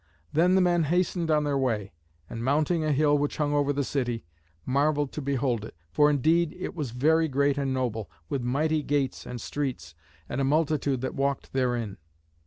Then 0.33 0.55
the 0.55 0.61
men 0.61 0.85
hastened 0.85 1.29
on 1.29 1.43
their 1.43 1.59
way, 1.59 1.93
and 2.27 2.43
mounting 2.43 2.83
a 2.83 2.91
hill 2.91 3.15
which 3.19 3.37
hung 3.37 3.53
over 3.53 3.71
the 3.71 3.83
city, 3.83 4.25
marvelled 4.65 5.11
to 5.11 5.21
behold 5.21 5.63
it, 5.63 5.75
for 5.91 6.09
indeed 6.09 6.57
it 6.59 6.73
was 6.73 6.89
very 6.89 7.27
great 7.27 7.55
and 7.55 7.71
noble, 7.71 8.09
with 8.27 8.41
mighty 8.41 8.81
gates 8.81 9.27
and 9.27 9.39
streets, 9.39 9.93
and 10.27 10.41
a 10.41 10.43
multitude 10.43 11.01
that 11.01 11.13
walked 11.13 11.53
therein. 11.53 11.97